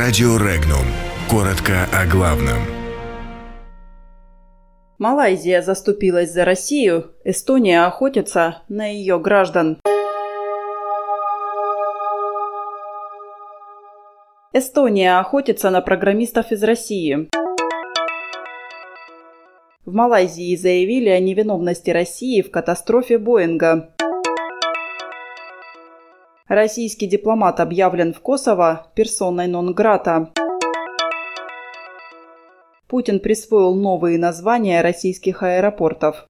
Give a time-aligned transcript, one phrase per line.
[0.00, 0.84] Радио Регнум.
[1.28, 2.58] Коротко о главном.
[4.96, 9.80] Малайзия заступилась за Россию, Эстония охотится на ее граждан.
[14.52, 17.28] Эстония охотится на программистов из России.
[19.84, 23.96] В Малайзии заявили о невиновности России в катастрофе Боинга.
[26.48, 30.30] Российский дипломат объявлен в Косово персоной нон-грата.
[32.88, 36.26] Путин присвоил новые названия российских аэропортов.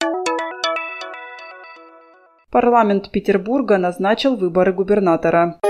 [2.50, 5.60] Парламент Петербурга назначил выборы губернатора.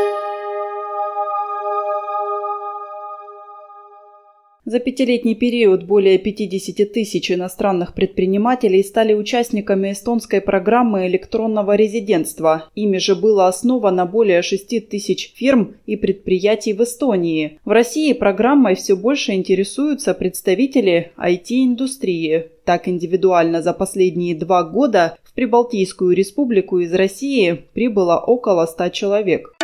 [4.69, 12.69] За пятилетний период более 50 тысяч иностранных предпринимателей стали участниками эстонской программы электронного резидентства.
[12.75, 17.59] Ими же было основано более 6 тысяч фирм и предприятий в Эстонии.
[17.65, 22.49] В России программой все больше интересуются представители IT-индустрии.
[22.67, 29.55] Так индивидуально за последние два года в Прибалтийскую республику из России прибыло около 100 человек.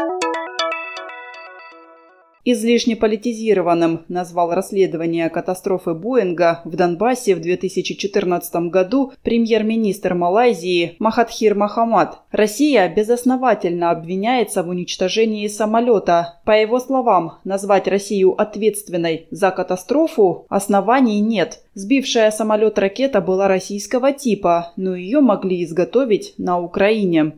[2.47, 12.19] Излишне политизированным назвал расследование катастрофы Боинга в Донбассе в 2014 году премьер-министр Малайзии Махатхир Махамад.
[12.31, 16.41] Россия безосновательно обвиняется в уничтожении самолета.
[16.45, 21.63] По его словам, назвать Россию ответственной за катастрофу оснований нет.
[21.73, 27.33] Сбившая самолет ракета была российского типа, но ее могли изготовить на Украине.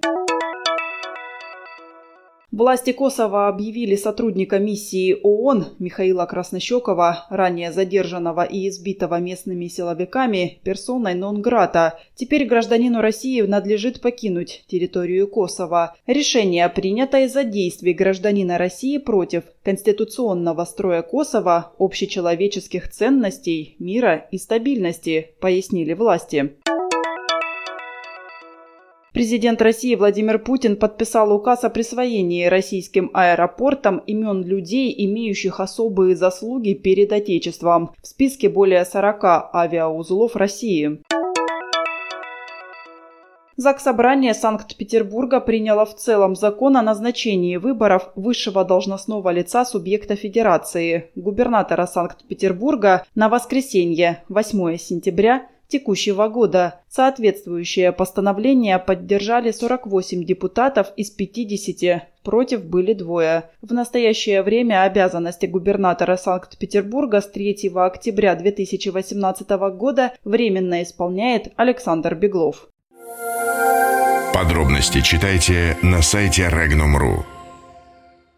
[2.52, 11.14] Власти Косово объявили сотрудника миссии ООН Михаила Краснощекова, ранее задержанного и избитого местными силовиками, персоной
[11.14, 11.98] нон-грата.
[12.14, 15.96] Теперь гражданину России надлежит покинуть территорию Косово.
[16.06, 25.34] Решение принято из-за действий гражданина России против конституционного строя Косово, общечеловеческих ценностей, мира и стабильности,
[25.40, 26.56] пояснили власти.
[29.16, 36.74] Президент России Владимир Путин подписал указ о присвоении российским аэропортам имен людей, имеющих особые заслуги
[36.74, 37.94] перед Отечеством.
[38.02, 41.00] В списке более 40 авиаузлов России.
[43.56, 51.86] Заксобрание Санкт-Петербурга приняло в целом закон о назначении выборов высшего должностного лица субъекта Федерации, губернатора
[51.86, 56.80] Санкт-Петербурга на воскресенье, 8 сентября текущего года.
[56.88, 63.50] Соответствующее постановление поддержали 48 депутатов из 50, против были двое.
[63.62, 72.68] В настоящее время обязанности губернатора Санкт-Петербурга с 3 октября 2018 года временно исполняет Александр Беглов.
[74.34, 77.35] Подробности читайте на сайте Regnum.ru.